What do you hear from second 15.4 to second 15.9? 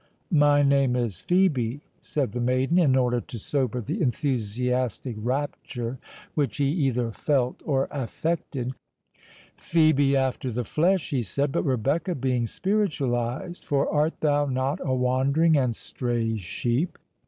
and